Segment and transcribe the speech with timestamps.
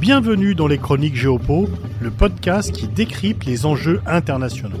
[0.00, 1.68] Bienvenue dans les Chroniques Géopo,
[2.00, 4.80] le podcast qui décrypte les enjeux internationaux.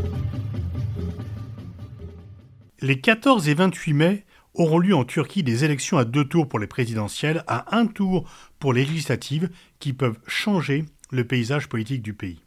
[2.80, 6.58] Les 14 et 28 mai auront lieu en Turquie des élections à deux tours pour
[6.58, 8.26] les présidentielles, à un tour
[8.58, 12.40] pour les législatives, qui peuvent changer le paysage politique du pays.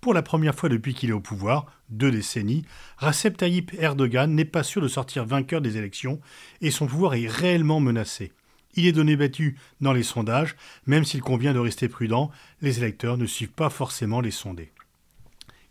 [0.00, 2.64] Pour la première fois depuis qu'il est au pouvoir, deux décennies,
[2.96, 6.18] Recep Tayyip Erdogan n'est pas sûr de sortir vainqueur des élections
[6.62, 8.32] et son pouvoir est réellement menacé.
[8.78, 10.54] Il est donné battu dans les sondages,
[10.86, 12.30] même s'il convient de rester prudent,
[12.62, 14.70] les électeurs ne suivent pas forcément les sondés.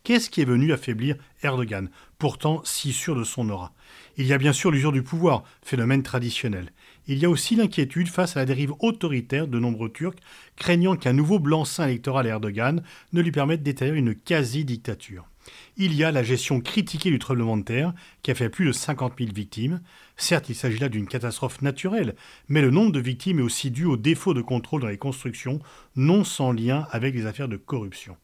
[0.07, 3.73] Qu'est-ce qui est venu affaiblir Erdogan, pourtant si sûr de son aura?
[4.15, 6.71] Il y a bien sûr l'usure du pouvoir, phénomène traditionnel.
[7.07, 10.15] Il y a aussi l'inquiétude face à la dérive autoritaire de nombreux Turcs,
[10.55, 15.27] craignant qu'un nouveau blanc-seing électoral à Erdogan ne lui permette d'établir une quasi-dictature.
[15.75, 18.71] Il y a la gestion critiquée du tremblement de terre, qui a fait plus de
[18.71, 19.81] 50 000 victimes.
[20.15, 22.15] Certes, il s'agit là d'une catastrophe naturelle,
[22.47, 25.59] mais le nombre de victimes est aussi dû au défaut de contrôle dans les constructions,
[25.97, 28.15] non sans lien avec les affaires de corruption.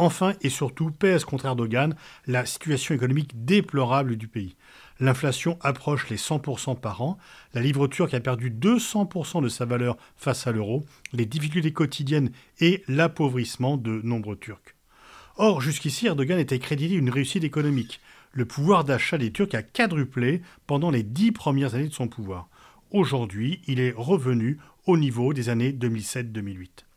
[0.00, 1.96] Enfin et surtout pèse contre Erdogan
[2.28, 4.54] la situation économique déplorable du pays.
[5.00, 7.18] L'inflation approche les 100% par an,
[7.52, 12.30] la livre turque a perdu 200% de sa valeur face à l'euro, les difficultés quotidiennes
[12.60, 14.76] et l'appauvrissement de nombreux Turcs.
[15.36, 18.00] Or, jusqu'ici, Erdogan était crédité d'une réussite économique.
[18.30, 22.48] Le pouvoir d'achat des Turcs a quadruplé pendant les dix premières années de son pouvoir.
[22.92, 26.87] Aujourd'hui, il est revenu au niveau des années 2007-2008.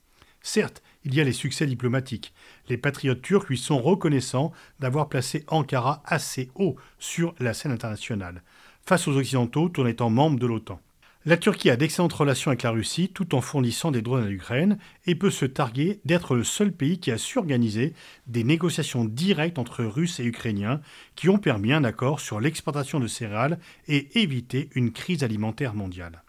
[0.42, 2.34] Certes, il y a les succès diplomatiques.
[2.70, 8.44] Les patriotes turcs lui sont reconnaissants d'avoir placé Ankara assez haut sur la scène internationale,
[8.86, 10.80] face aux Occidentaux tout en étant membre de l'OTAN.
[11.24, 14.80] La Turquie a d'excellentes relations avec la Russie tout en fournissant des drones à l'Ukraine
[15.06, 17.94] et peut se targuer d'être le seul pays qui a su organiser
[18.26, 20.82] des négociations directes entre Russes et Ukrainiens
[21.16, 26.24] qui ont permis un accord sur l'exportation de céréales et éviter une crise alimentaire mondiale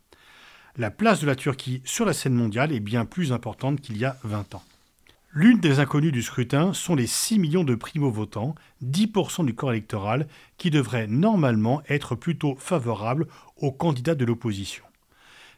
[0.78, 4.04] la place de la Turquie sur la scène mondiale est bien plus importante qu'il y
[4.04, 4.62] a 20 ans.
[5.34, 10.26] L'une des inconnues du scrutin sont les 6 millions de primo-votants, 10% du corps électoral,
[10.58, 14.84] qui devraient normalement être plutôt favorables aux candidats de l'opposition.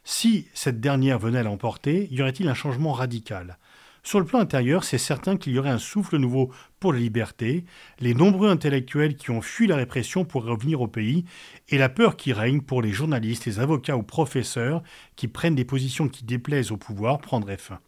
[0.05, 3.57] Si cette dernière venait à l'emporter, y aurait-il un changement radical?
[4.05, 7.65] Sur le plan intérieur, c'est certain qu'il y aurait un souffle nouveau pour la liberté,
[7.99, 11.25] les nombreux intellectuels qui ont fui la répression pourraient revenir au pays,
[11.69, 14.83] et la peur qui règne pour les journalistes, les avocats ou professeurs
[15.15, 17.79] qui prennent des positions qui déplaisent au pouvoir prendrait fin.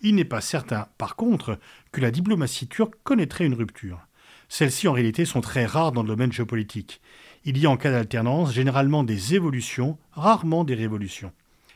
[0.00, 1.60] Il n'est pas certain, par contre,
[1.92, 4.00] que la diplomatie turque connaîtrait une rupture.
[4.48, 7.00] Celles-ci, en réalité, sont très rares dans le domaine géopolitique.
[7.44, 11.30] Il y a en cas d'alternance généralement des évolutions, rarement des révolutions.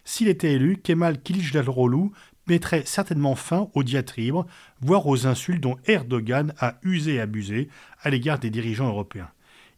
[0.04, 2.10] S'il était élu, Kemal Kılıçdaroğlu
[2.46, 4.44] mettrait certainement fin aux diatribes,
[4.80, 7.68] voire aux insultes dont Erdogan a usé et abusé
[8.02, 9.30] à l'égard des dirigeants européens.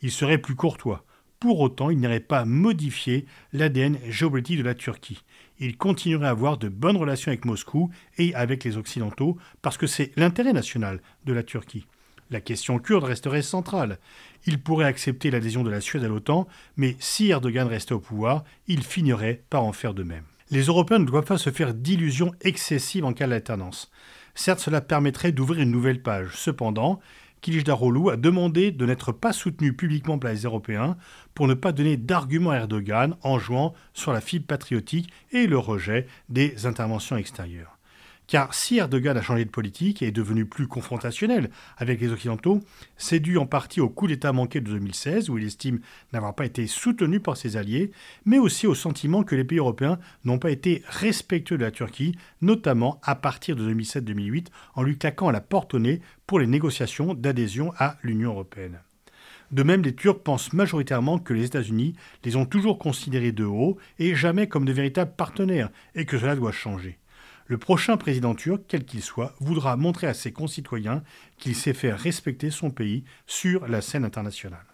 [0.02, 1.04] Il serait plus courtois.
[1.40, 5.22] Pour autant, il n'irait pas modifier l'ADN géopolitique de la Turquie.
[5.60, 9.86] Il continuerait à avoir de bonnes relations avec Moscou et avec les Occidentaux parce que
[9.86, 11.86] c'est l'intérêt national de la Turquie.
[12.30, 13.98] La question kurde resterait centrale.
[14.46, 16.46] Il pourrait accepter l'adhésion de la Suède à l'OTAN,
[16.76, 20.24] mais si Erdogan restait au pouvoir, il finirait par en faire de même.
[20.50, 23.90] Les Européens ne doivent pas se faire d'illusions excessives en cas d'alternance.
[24.34, 26.30] Certes, cela permettrait d'ouvrir une nouvelle page.
[26.36, 27.00] Cependant,
[27.42, 30.96] Kilicdaroglu a demandé de n'être pas soutenu publiquement par les Européens
[31.34, 35.58] pour ne pas donner d'arguments à Erdogan en jouant sur la fibre patriotique et le
[35.58, 37.78] rejet des interventions extérieures.
[38.28, 42.60] Car si Erdogan a changé de politique et est devenu plus confrontationnel avec les Occidentaux,
[42.98, 45.80] c'est dû en partie au coup d'État manqué de 2016, où il estime
[46.12, 47.90] n'avoir pas été soutenu par ses alliés,
[48.26, 52.16] mais aussi au sentiment que les pays européens n'ont pas été respectueux de la Turquie,
[52.42, 56.46] notamment à partir de 2007-2008, en lui claquant à la porte au nez pour les
[56.46, 58.78] négociations d'adhésion à l'Union européenne.
[59.52, 61.94] De même, les Turcs pensent majoritairement que les États-Unis
[62.24, 66.36] les ont toujours considérés de haut et jamais comme de véritables partenaires, et que cela
[66.36, 66.98] doit changer.
[67.48, 71.02] Le prochain président turc, quel qu'il soit, voudra montrer à ses concitoyens
[71.38, 74.66] qu'il sait faire respecter son pays sur la scène internationale.